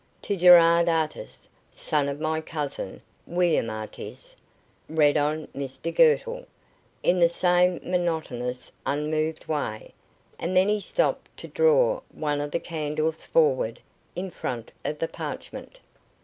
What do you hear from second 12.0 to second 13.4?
one of the candles